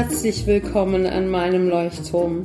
[0.00, 2.44] Herzlich willkommen an meinem Leuchtturm.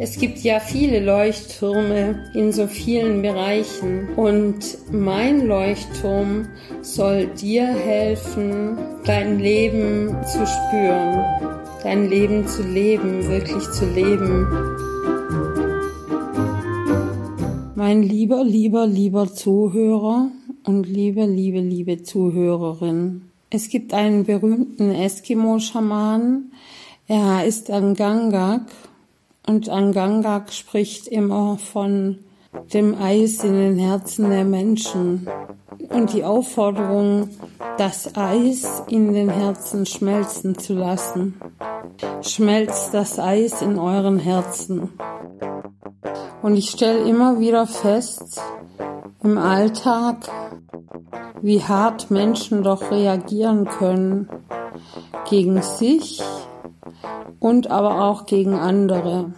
[0.00, 6.48] Es gibt ja viele Leuchttürme in so vielen Bereichen und mein Leuchtturm
[6.82, 11.24] soll dir helfen, dein Leben zu spüren,
[11.84, 14.48] dein Leben zu leben, wirklich zu leben.
[17.76, 20.32] Mein lieber, lieber, lieber Zuhörer
[20.64, 23.25] und liebe, liebe, liebe Zuhörerin.
[23.48, 26.50] Es gibt einen berühmten Eskimo-Schaman,
[27.06, 28.62] er ist ein Gangak
[29.46, 32.18] und Angangak spricht immer von
[32.72, 35.28] dem Eis in den Herzen der Menschen
[35.90, 37.28] und die Aufforderung,
[37.78, 41.40] das Eis in den Herzen schmelzen zu lassen.
[42.22, 44.90] Schmelzt das Eis in euren Herzen.
[46.42, 48.40] Und ich stelle immer wieder fest,
[49.22, 50.28] im Alltag,
[51.42, 54.28] wie hart Menschen doch reagieren können
[55.28, 56.22] gegen sich
[57.40, 59.32] und aber auch gegen andere.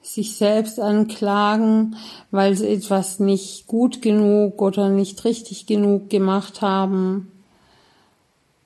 [0.00, 1.96] Sich selbst anklagen,
[2.30, 7.30] weil sie etwas nicht gut genug oder nicht richtig genug gemacht haben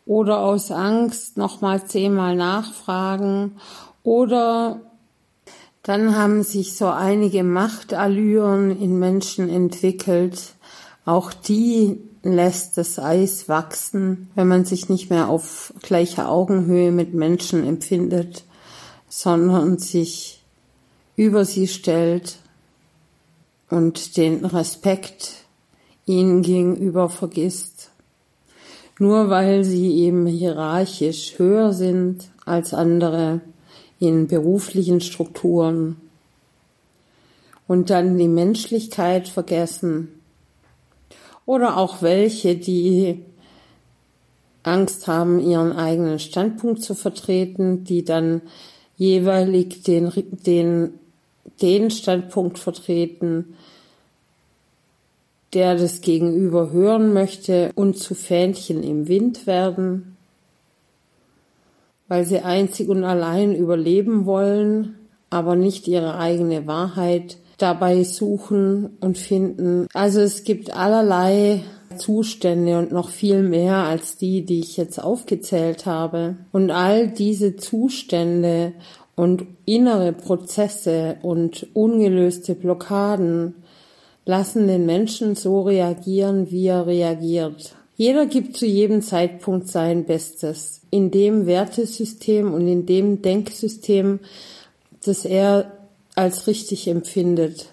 [0.06, 3.56] oder aus Angst nochmal zehnmal nachfragen
[4.03, 4.80] oder
[5.83, 10.55] dann haben sich so einige Machtallüren in Menschen entwickelt.
[11.06, 17.14] Auch die lässt das Eis wachsen, wenn man sich nicht mehr auf gleicher Augenhöhe mit
[17.14, 18.42] Menschen empfindet,
[19.08, 20.42] sondern sich
[21.14, 22.38] über sie stellt
[23.70, 25.44] und den Respekt
[26.06, 27.90] ihnen gegenüber vergisst.
[28.98, 33.42] Nur weil sie eben hierarchisch höher sind als andere
[34.00, 36.00] in beruflichen Strukturen
[37.68, 40.16] und dann die Menschlichkeit vergessen
[41.47, 43.22] oder auch welche, die
[44.64, 48.42] Angst haben, ihren eigenen Standpunkt zu vertreten, die dann
[48.97, 50.12] jeweilig den,
[50.44, 50.94] den,
[51.62, 53.55] den Standpunkt vertreten,
[55.55, 60.17] der das Gegenüber hören möchte und zu Fähnchen im Wind werden,
[62.08, 64.96] weil sie einzig und allein überleben wollen,
[65.30, 69.86] aber nicht ihre eigene Wahrheit dabei suchen und finden.
[69.94, 71.62] Also es gibt allerlei
[71.96, 76.36] Zustände und noch viel mehr als die, die ich jetzt aufgezählt habe.
[76.52, 78.72] Und all diese Zustände
[79.14, 83.55] und innere Prozesse und ungelöste Blockaden
[84.27, 87.74] lassen den Menschen so reagieren, wie er reagiert.
[87.96, 94.20] Jeder gibt zu jedem Zeitpunkt sein Bestes in dem Wertesystem und in dem Denksystem,
[95.02, 95.72] das er
[96.16, 97.66] als richtig empfindet,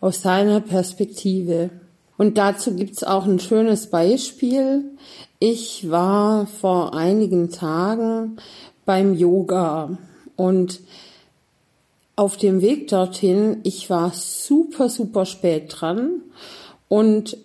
[0.00, 1.70] aus seiner Perspektive.
[2.18, 4.84] Und dazu gibt's auch ein schönes Beispiel.
[5.38, 8.36] Ich war vor einigen Tagen
[8.84, 9.96] beim Yoga
[10.36, 10.80] und
[12.16, 16.22] auf dem Weg dorthin, ich war super, super spät dran
[16.88, 17.36] und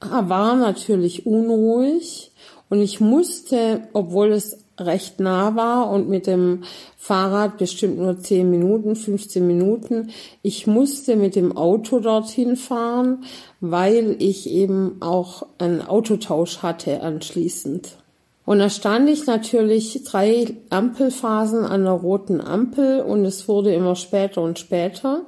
[0.00, 2.32] war natürlich unruhig
[2.68, 6.64] und ich musste, obwohl es recht nah war und mit dem
[6.96, 10.10] Fahrrad bestimmt nur 10 Minuten, 15 Minuten.
[10.42, 13.24] Ich musste mit dem Auto dorthin fahren,
[13.60, 17.96] weil ich eben auch einen Autotausch hatte anschließend.
[18.44, 23.94] Und da stand ich natürlich drei Ampelphasen an der roten Ampel und es wurde immer
[23.94, 25.26] später und später.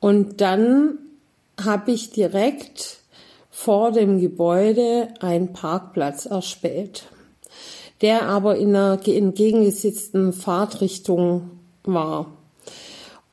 [0.00, 0.98] Und dann
[1.62, 2.98] habe ich direkt
[3.50, 7.04] vor dem Gebäude einen Parkplatz erspäht
[8.02, 11.50] der aber in einer entgegengesetzten Fahrtrichtung
[11.84, 12.26] war.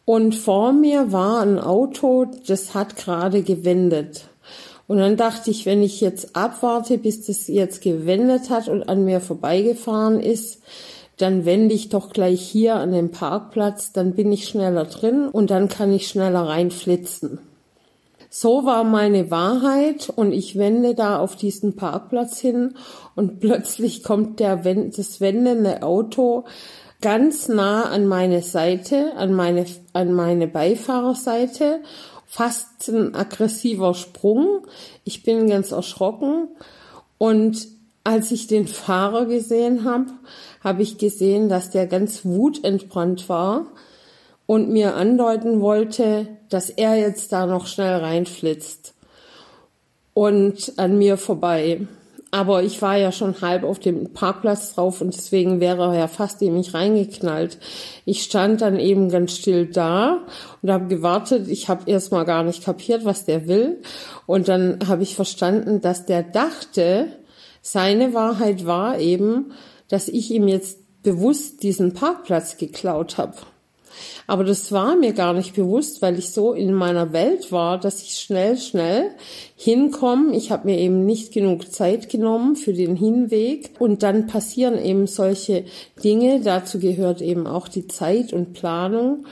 [0.05, 4.27] Und vor mir war ein Auto, das hat gerade gewendet.
[4.87, 9.05] Und dann dachte ich, wenn ich jetzt abwarte, bis das jetzt gewendet hat und an
[9.05, 10.61] mir vorbeigefahren ist,
[11.17, 15.51] dann wende ich doch gleich hier an den Parkplatz, dann bin ich schneller drin und
[15.51, 17.39] dann kann ich schneller reinflitzen.
[18.35, 22.73] So war meine Wahrheit und ich wende da auf diesen Parkplatz hin
[23.13, 26.45] und plötzlich kommt der, das wendende Auto
[26.99, 31.81] ganz nah an meine Seite, an meine, an meine Beifahrerseite,
[32.25, 34.65] fast ein aggressiver Sprung.
[35.03, 36.47] Ich bin ganz erschrocken.
[37.19, 37.67] Und
[38.03, 40.07] als ich den Fahrer gesehen habe,
[40.63, 43.67] habe ich gesehen, dass der ganz wutentbrannt war
[44.45, 48.93] und mir andeuten wollte, dass er jetzt da noch schnell reinflitzt
[50.13, 51.87] und an mir vorbei.
[52.31, 56.07] Aber ich war ja schon halb auf dem Parkplatz drauf und deswegen wäre er ja
[56.07, 57.59] fast in mich reingeknallt.
[58.05, 60.23] Ich stand dann eben ganz still da
[60.63, 61.47] und habe gewartet.
[61.47, 63.81] Ich habe erst mal gar nicht kapiert, was der will.
[64.25, 67.07] Und dann habe ich verstanden, dass der dachte,
[67.61, 69.51] seine Wahrheit war eben,
[69.87, 73.35] dass ich ihm jetzt bewusst diesen Parkplatz geklaut habe.
[74.27, 78.01] Aber das war mir gar nicht bewusst, weil ich so in meiner Welt war, dass
[78.01, 79.11] ich schnell, schnell
[79.55, 80.35] hinkomme.
[80.35, 83.71] Ich habe mir eben nicht genug Zeit genommen für den Hinweg.
[83.79, 85.65] Und dann passieren eben solche
[86.03, 86.41] Dinge.
[86.41, 89.25] Dazu gehört eben auch die Zeit und Planung.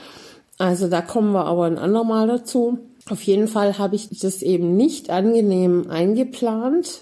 [0.58, 2.78] Also da kommen wir aber ein andermal dazu.
[3.10, 7.00] Auf jeden Fall habe ich das eben nicht angenehm eingeplant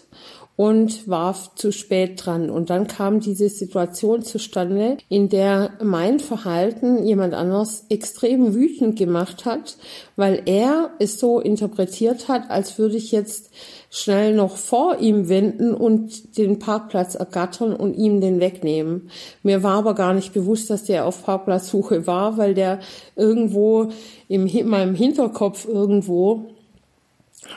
[0.60, 2.50] und war zu spät dran.
[2.50, 9.46] Und dann kam diese Situation zustande, in der mein Verhalten jemand anders extrem wütend gemacht
[9.46, 9.78] hat,
[10.16, 13.50] weil er es so interpretiert hat, als würde ich jetzt
[13.88, 19.08] schnell noch vor ihm wenden und den Parkplatz ergattern und ihm den wegnehmen.
[19.42, 22.80] Mir war aber gar nicht bewusst, dass der auf Parkplatzsuche war, weil der
[23.16, 23.88] irgendwo
[24.28, 26.50] in meinem Hinterkopf irgendwo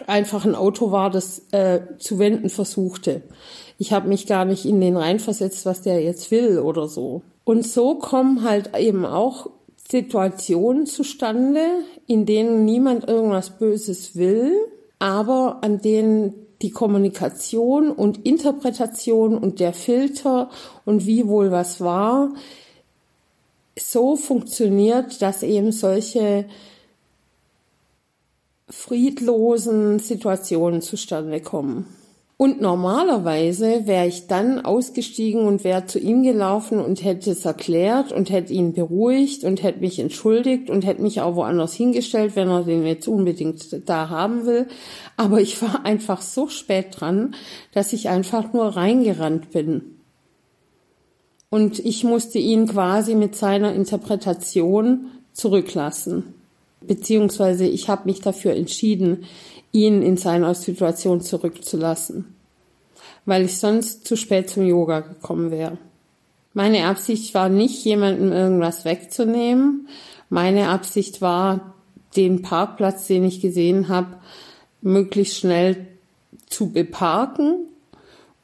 [0.07, 3.23] einfach ein Auto war, das äh, zu wenden versuchte.
[3.77, 7.21] Ich habe mich gar nicht in den reinversetzt, was der jetzt will oder so.
[7.43, 9.49] Und so kommen halt eben auch
[9.89, 11.61] Situationen zustande,
[12.07, 14.53] in denen niemand irgendwas Böses will,
[14.99, 20.49] aber an denen die Kommunikation und Interpretation und der Filter
[20.85, 22.33] und wie wohl was war,
[23.77, 26.45] so funktioniert, dass eben solche
[28.73, 31.85] friedlosen Situationen zustande kommen.
[32.35, 38.11] Und normalerweise wäre ich dann ausgestiegen und wäre zu ihm gelaufen und hätte es erklärt
[38.11, 42.49] und hätte ihn beruhigt und hätte mich entschuldigt und hätte mich auch woanders hingestellt, wenn
[42.49, 44.67] er den jetzt unbedingt da haben will.
[45.15, 47.35] Aber ich war einfach so spät dran,
[47.73, 49.99] dass ich einfach nur reingerannt bin.
[51.49, 56.33] Und ich musste ihn quasi mit seiner Interpretation zurücklassen
[56.87, 59.25] beziehungsweise ich habe mich dafür entschieden,
[59.71, 62.35] ihn in seiner Situation zurückzulassen,
[63.25, 65.77] weil ich sonst zu spät zum Yoga gekommen wäre.
[66.53, 69.87] Meine Absicht war nicht, jemandem irgendwas wegzunehmen.
[70.29, 71.73] Meine Absicht war,
[72.15, 74.17] den Parkplatz, den ich gesehen habe,
[74.81, 75.87] möglichst schnell
[76.47, 77.67] zu beparken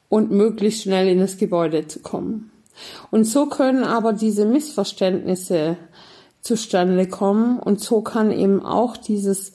[0.08, 2.50] und möglichst schnell in das Gebäude zu kommen.
[3.10, 5.76] Und so können aber diese Missverständnisse
[6.42, 7.58] zustande kommen.
[7.58, 9.52] Und so kann eben auch dieses,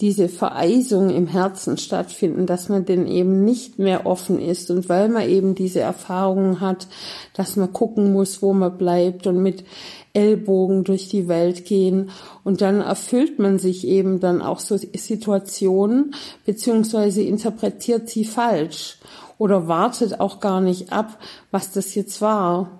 [0.00, 4.70] diese Vereisung im Herzen stattfinden, dass man denn eben nicht mehr offen ist.
[4.70, 6.86] Und weil man eben diese Erfahrungen hat,
[7.34, 9.64] dass man gucken muss, wo man bleibt und mit
[10.12, 12.10] Ellbogen durch die Welt gehen.
[12.44, 16.14] Und dann erfüllt man sich eben dann auch so Situationen,
[16.46, 18.98] beziehungsweise interpretiert sie falsch
[19.38, 21.18] oder wartet auch gar nicht ab,
[21.50, 22.77] was das jetzt war.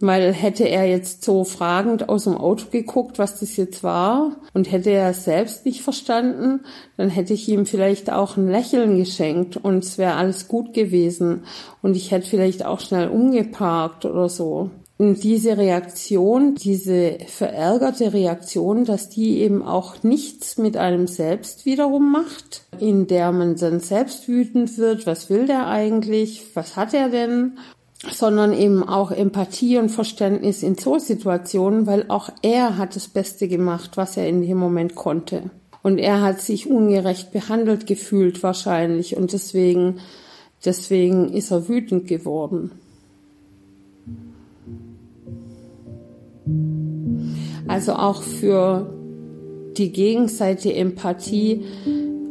[0.00, 4.70] Weil hätte er jetzt so fragend aus dem Auto geguckt, was das jetzt war, und
[4.70, 6.60] hätte er es selbst nicht verstanden,
[6.96, 11.44] dann hätte ich ihm vielleicht auch ein Lächeln geschenkt und es wäre alles gut gewesen
[11.82, 14.70] und ich hätte vielleicht auch schnell umgeparkt oder so.
[14.98, 22.12] Und diese Reaktion, diese verärgerte Reaktion, dass die eben auch nichts mit einem selbst wiederum
[22.12, 27.10] macht, in der man dann selbst wütend wird, was will der eigentlich, was hat er
[27.10, 27.58] denn?
[28.12, 33.48] Sondern eben auch Empathie und Verständnis in so Situationen, weil auch er hat das Beste
[33.48, 35.50] gemacht, was er in dem Moment konnte.
[35.82, 40.00] Und er hat sich ungerecht behandelt gefühlt wahrscheinlich und deswegen,
[40.64, 42.72] deswegen ist er wütend geworden.
[47.68, 48.92] Also auch für
[49.76, 51.64] die gegenseitige Empathie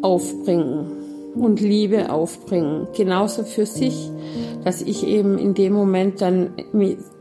[0.01, 0.87] aufbringen
[1.35, 2.87] und Liebe aufbringen.
[2.95, 4.09] Genauso für sich,
[4.65, 6.53] dass ich eben in dem Moment dann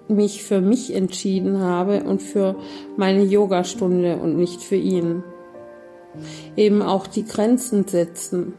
[0.08, 2.56] mich für mich entschieden habe und für
[2.96, 5.22] meine Yogastunde und nicht für ihn.
[6.56, 8.54] Eben auch die Grenzen setzen.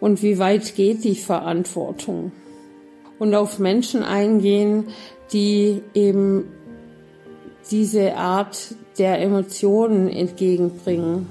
[0.00, 2.32] Und wie weit geht die Verantwortung?
[3.18, 4.84] Und auf Menschen eingehen,
[5.34, 6.44] die eben
[7.70, 11.26] diese Art der Emotionen entgegenbringen.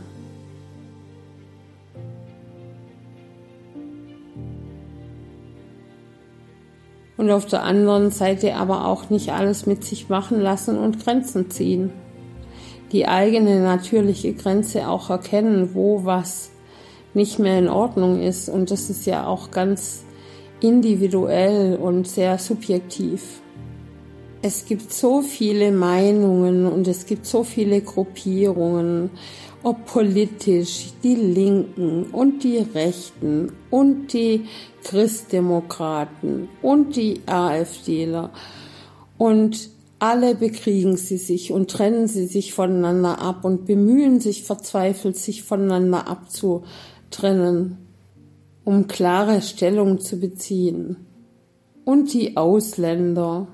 [7.26, 11.50] Und auf der anderen Seite aber auch nicht alles mit sich machen lassen und Grenzen
[11.50, 11.92] ziehen.
[12.92, 16.52] Die eigene natürliche Grenze auch erkennen, wo was
[17.16, 20.06] nicht mehr in Ordnung ist und das ist ja auch ganz
[20.60, 23.42] individuell und sehr subjektiv.
[24.48, 29.10] Es gibt so viele Meinungen und es gibt so viele Gruppierungen
[29.64, 34.46] ob politisch die Linken und die Rechten und die
[34.84, 38.30] Christdemokraten und die AfDler
[39.18, 45.18] und alle bekriegen sie sich und trennen sie sich voneinander ab und bemühen sich verzweifelt,
[45.18, 47.80] sich voneinander abzutrennen,
[48.64, 50.98] um klare Stellung zu beziehen.
[51.86, 53.48] Und die Ausländer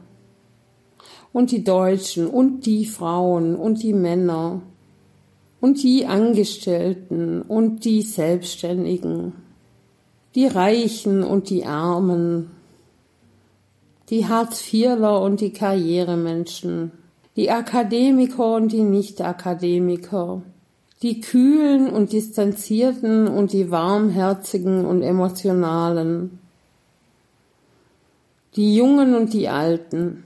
[1.33, 4.61] und die Deutschen und die Frauen und die Männer
[5.61, 9.33] und die Angestellten und die Selbstständigen,
[10.35, 12.51] die Reichen und die Armen,
[14.09, 16.91] die Hartz-IVler und die Karrieremenschen,
[17.35, 20.41] die Akademiker und die Nicht-Akademiker,
[21.01, 26.39] die Kühlen und Distanzierten und die Warmherzigen und Emotionalen,
[28.55, 30.23] die Jungen und die Alten,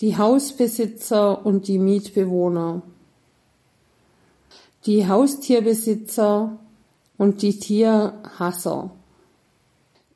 [0.00, 2.82] die Hausbesitzer und die Mietbewohner,
[4.86, 6.58] die Haustierbesitzer
[7.16, 8.90] und die Tierhasser,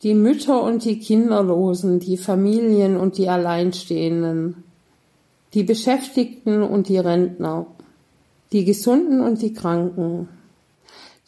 [0.02, 4.62] die Mütter und die Kinderlosen, die Familien und die Alleinstehenden,
[5.54, 7.66] die Beschäftigten und die Rentner,
[8.52, 10.28] die Gesunden und die Kranken,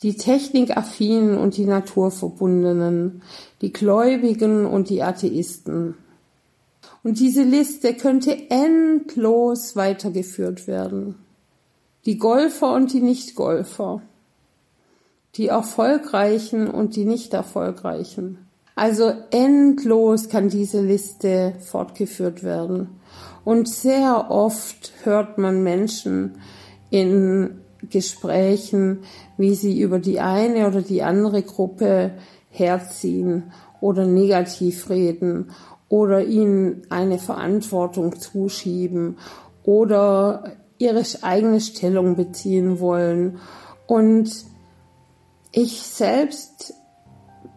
[0.03, 3.23] die Technikaffinen und die Naturverbundenen,
[3.63, 5.95] die Gläubigen und die Atheisten.
[7.05, 11.17] Und diese Liste könnte endlos weitergeführt werden.
[12.07, 14.01] Die Golfer und die Nicht-Golfer,
[15.37, 18.39] die Erfolgreichen und die Nicht-Erfolgreichen.
[18.75, 22.89] Also endlos kann diese Liste fortgeführt werden.
[23.45, 26.37] Und sehr oft hört man Menschen
[26.91, 29.01] in Gesprächen,
[29.37, 32.13] wie sie über die eine oder die andere Gruppe
[32.49, 35.51] herziehen oder negativ reden
[35.89, 39.19] oder ihnen eine Verantwortung zuschieben
[39.63, 43.39] oder ihre eigene Stellung beziehen wollen.
[43.87, 44.31] Und
[45.53, 46.75] ich selbst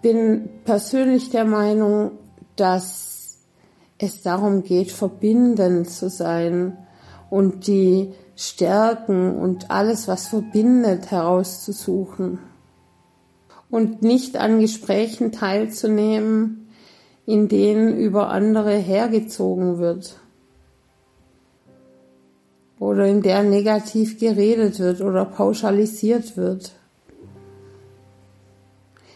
[0.02, 2.12] bin persönlich der Meinung,
[2.56, 3.40] dass
[3.98, 6.78] es darum geht, verbindend zu sein
[7.30, 12.40] und die Stärken und alles, was verbindet, herauszusuchen
[13.70, 16.67] und nicht an Gesprächen teilzunehmen,
[17.28, 20.16] in denen über andere hergezogen wird
[22.80, 26.72] oder in der negativ geredet wird oder pauschalisiert wird.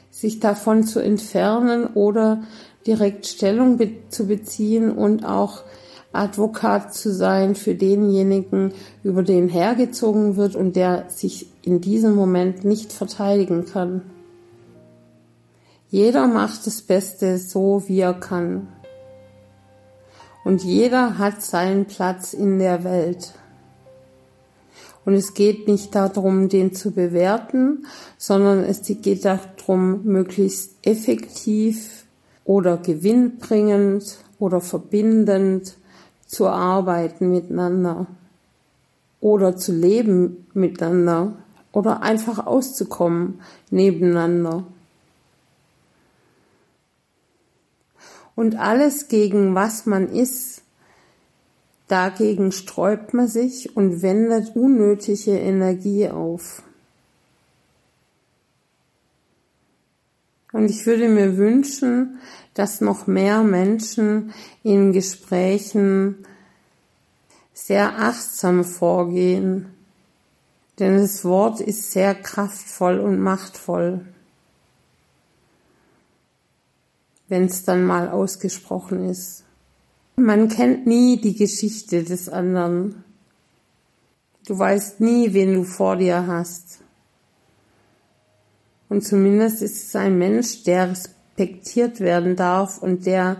[0.09, 2.43] Sich davon zu entfernen oder
[2.85, 5.63] direkt Stellung be zu beziehen und auch
[6.11, 12.65] Advokat zu sein für denjenigen, über den hergezogen wird und der sich in diesem Moment
[12.65, 14.01] nicht verteidigen kann.
[15.91, 18.69] Jeder macht das Beste so, wie er kann.
[20.45, 23.33] Und jeder hat seinen Platz in der Welt.
[25.03, 27.85] Und es geht nicht darum, den zu bewerten,
[28.17, 32.05] sondern es geht darum, möglichst effektiv
[32.45, 35.75] oder gewinnbringend oder verbindend
[36.25, 38.07] zu arbeiten miteinander
[39.19, 41.33] oder zu leben miteinander
[41.73, 44.63] oder einfach auszukommen nebeneinander.
[48.35, 50.61] Und alles gegen was man ist,
[51.87, 56.63] dagegen sträubt man sich und wendet unnötige Energie auf.
[60.53, 62.19] Und ich würde mir wünschen,
[62.53, 64.33] dass noch mehr Menschen
[64.63, 66.25] in Gesprächen
[67.53, 69.67] sehr achtsam vorgehen.
[70.79, 74.05] Denn das Wort ist sehr kraftvoll und machtvoll,
[77.31, 79.45] wenn es dann mal ausgesprochen ist.
[80.17, 83.05] Man kennt nie die Geschichte des anderen.
[84.45, 86.79] Du weißt nie, wen du vor dir hast.
[88.89, 93.37] Und zumindest ist es ein Mensch, der respektiert werden darf und der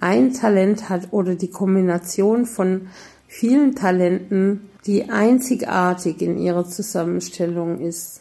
[0.00, 2.88] ein Talent hat oder die Kombination von
[3.28, 8.20] vielen Talenten, die einzigartig in ihrer Zusammenstellung ist.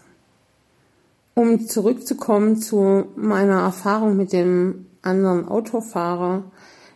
[1.33, 6.51] Um zurückzukommen zu meiner Erfahrung mit dem anderen Autofahrer,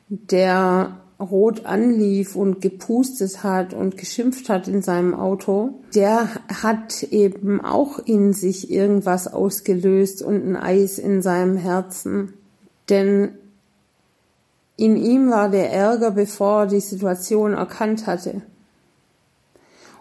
[0.09, 6.27] der rot anlief und gepustet hat und geschimpft hat in seinem Auto, der
[6.63, 12.33] hat eben auch in sich irgendwas ausgelöst und ein Eis in seinem Herzen.
[12.89, 13.33] Denn
[14.77, 18.41] in ihm war der Ärger, bevor er die Situation erkannt hatte.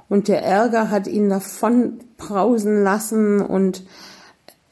[0.09, 3.85] Und der Ärger hat ihn davon brausen lassen und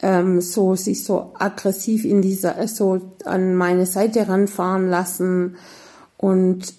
[0.00, 5.56] ähm, so sich so aggressiv in dieser so an meine Seite ranfahren lassen
[6.16, 6.74] und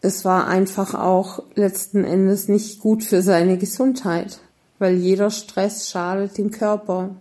[0.00, 4.40] es war einfach auch letzten Endes nicht gut für seine Gesundheit,
[4.78, 7.16] weil jeder Stress schadet dem Körper.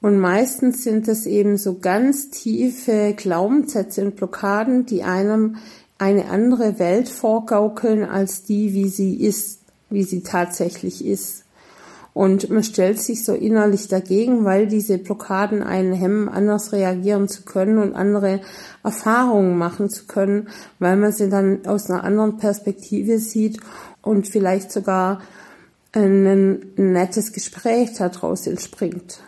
[0.00, 5.56] Und meistens sind es eben so ganz tiefe Glaubenssätze und Blockaden, die einem
[5.98, 11.41] eine andere Welt vorgaukeln als die, wie sie ist, wie sie tatsächlich ist.
[12.14, 17.42] Und man stellt sich so innerlich dagegen, weil diese Blockaden einen hemmen, anders reagieren zu
[17.42, 18.40] können und andere
[18.84, 23.60] Erfahrungen machen zu können, weil man sie dann aus einer anderen Perspektive sieht
[24.02, 25.22] und vielleicht sogar
[25.92, 29.20] ein nettes Gespräch daraus entspringt.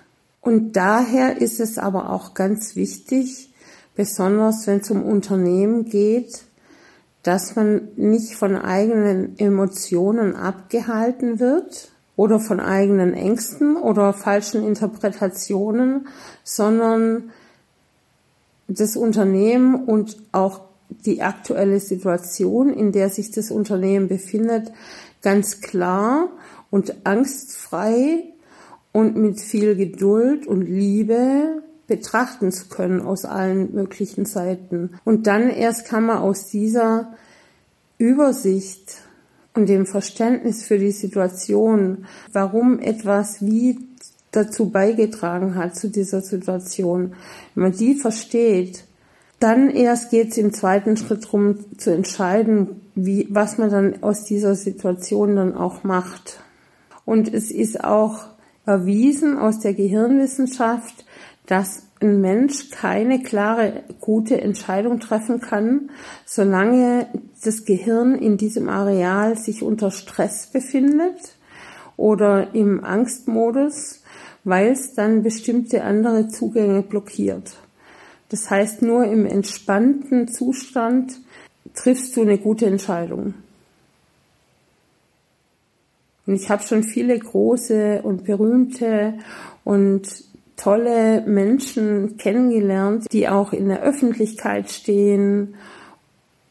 [0.43, 3.51] Und daher ist es aber auch ganz wichtig,
[3.95, 6.45] besonders wenn es um Unternehmen geht,
[7.23, 16.09] dass man nicht von eigenen Emotionen abgehalten wird oder von eigenen Ängsten oder falschen Interpretationen,
[16.43, 17.31] sondern
[18.69, 24.73] das Unternehmen und auch die aktuelle Situation, in der sich das Unternehmen befindet,
[25.23, 26.29] ganz klar
[26.71, 28.25] und angstfrei
[28.93, 34.91] und mit viel Geduld und Liebe betrachten zu können aus allen möglichen Seiten.
[35.05, 37.13] Und dann erst kann man aus dieser
[37.99, 39.04] Übersicht
[39.55, 43.79] und dem Verständnis für die Situation, warum etwas wie
[44.33, 47.15] dazu beigetragen hat zu dieser Situation,
[47.55, 48.85] wenn man die versteht,
[49.41, 54.25] dann erst geht es im zweiten Schritt darum zu entscheiden, wie, was man dann aus
[54.25, 56.41] dieser Situation dann auch macht.
[57.05, 58.27] Und es ist auch
[58.67, 61.05] erwiesen aus der Gehirnwissenschaft,
[61.47, 65.91] dass ein Mensch keine klare, gute Entscheidung treffen kann,
[66.25, 67.09] solange
[67.43, 71.35] das Gehirn in diesem Areal sich unter Stress befindet
[71.97, 74.03] oder im Angstmodus,
[74.45, 77.57] weil es dann bestimmte andere Zugänge blockiert.
[78.29, 81.19] Das heißt, nur im entspannten Zustand
[81.75, 83.35] triffst du eine gute Entscheidung.
[86.27, 89.15] Und ich habe schon viele große und berühmte
[89.63, 90.25] und
[90.57, 95.55] tolle Menschen kennengelernt, die auch in der Öffentlichkeit stehen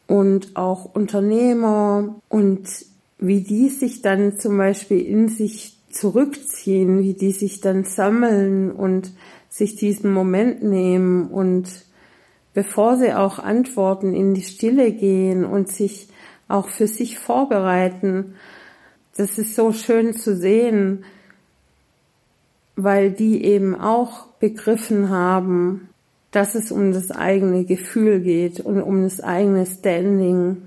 [0.07, 2.67] und auch Unternehmer und
[3.19, 9.11] wie die sich dann zum Beispiel in sich zurückziehen, wie die sich dann sammeln und
[9.49, 11.69] sich diesen Moment nehmen und
[12.53, 16.09] bevor sie auch antworten, in die Stille gehen und sich
[16.47, 18.35] auch für sich vorbereiten.
[19.15, 21.05] Das ist so schön zu sehen,
[22.75, 25.89] weil die eben auch begriffen haben,
[26.31, 30.57] dass es um das eigene Gefühl geht und um das eigene Standing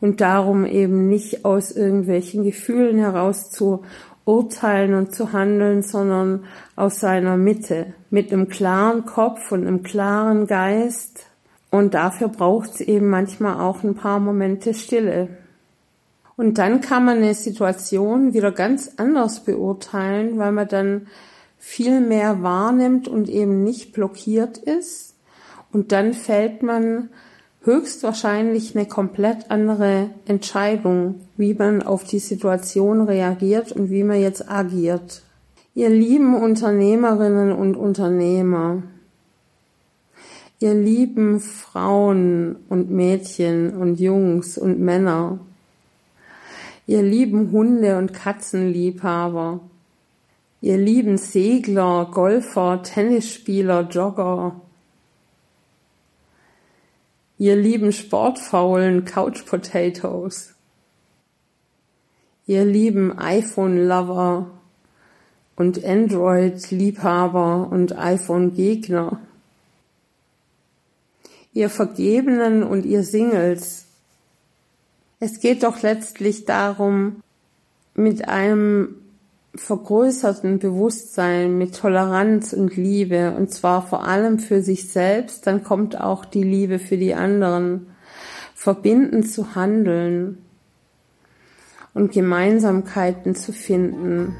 [0.00, 3.82] und darum eben nicht aus irgendwelchen Gefühlen heraus zu
[4.24, 6.44] urteilen und zu handeln, sondern
[6.74, 11.26] aus seiner Mitte, mit einem klaren Kopf und einem klaren Geist.
[11.70, 15.28] Und dafür braucht es eben manchmal auch ein paar Momente Stille.
[16.36, 21.06] Und dann kann man eine Situation wieder ganz anders beurteilen, weil man dann
[21.58, 25.14] viel mehr wahrnimmt und eben nicht blockiert ist.
[25.72, 27.10] Und dann fällt man
[27.62, 34.48] höchstwahrscheinlich eine komplett andere Entscheidung, wie man auf die Situation reagiert und wie man jetzt
[34.48, 35.22] agiert.
[35.74, 38.82] Ihr lieben Unternehmerinnen und Unternehmer,
[40.60, 45.40] ihr lieben Frauen und Mädchen und Jungs und Männer,
[46.86, 49.60] ihr lieben Hunde- und Katzenliebhaber,
[50.60, 54.60] ihr lieben Segler, Golfer, Tennisspieler, Jogger,
[57.38, 60.54] ihr lieben sportfaulen Couch Potatoes,
[62.46, 64.50] ihr lieben iPhone-Lover
[65.56, 69.20] und Android-Liebhaber und iPhone-Gegner,
[71.52, 73.85] ihr Vergebenen und ihr Singles,
[75.18, 77.22] es geht doch letztlich darum,
[77.94, 78.96] mit einem
[79.54, 85.98] vergrößerten Bewusstsein, mit Toleranz und Liebe, und zwar vor allem für sich selbst, dann kommt
[85.98, 87.86] auch die Liebe für die anderen,
[88.54, 90.38] verbindend zu handeln
[91.94, 94.34] und Gemeinsamkeiten zu finden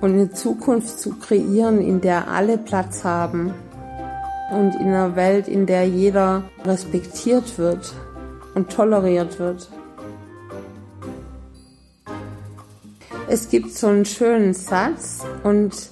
[0.00, 3.52] und eine Zukunft zu kreieren, in der alle Platz haben
[4.50, 7.92] und in einer Welt, in der jeder respektiert wird
[8.54, 9.68] und toleriert wird.
[13.32, 15.90] Es gibt so einen schönen Satz und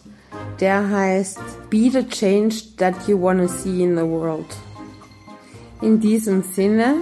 [0.59, 1.38] der heißt
[1.70, 4.57] Be the change that you wanna see in the world.
[5.81, 6.96] In diesem Sinne,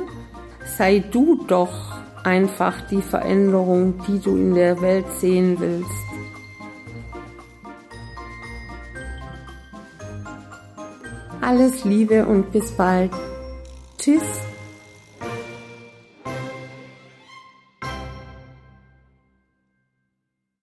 [0.77, 5.88] sei du doch einfach die Veränderung, die du in der Welt sehen willst.
[11.40, 13.11] Alles Liebe und bis bald.
[13.96, 14.46] Tschüss.